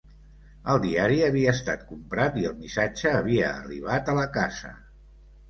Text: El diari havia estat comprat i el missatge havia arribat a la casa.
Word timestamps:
El 0.75 0.79
diari 0.85 1.19
havia 1.25 1.53
estat 1.57 1.83
comprat 1.89 2.39
i 2.41 2.47
el 2.53 2.57
missatge 2.63 3.13
havia 3.19 3.53
arribat 3.59 4.13
a 4.13 4.19
la 4.23 4.27
casa. 4.41 4.75